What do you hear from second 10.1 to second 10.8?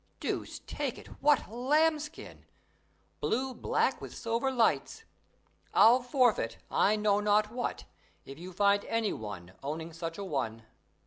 a one.